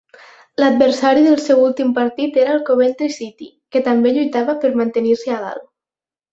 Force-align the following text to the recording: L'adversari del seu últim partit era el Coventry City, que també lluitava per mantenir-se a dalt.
L'adversari 0.61 1.25
del 1.27 1.35
seu 1.43 1.61
últim 1.65 1.91
partit 1.99 2.41
era 2.45 2.55
el 2.55 2.65
Coventry 2.71 3.11
City, 3.19 3.53
que 3.77 3.85
també 3.91 4.17
lluitava 4.19 4.59
per 4.65 4.75
mantenir-se 4.83 5.39
a 5.39 5.43
dalt. 5.49 5.73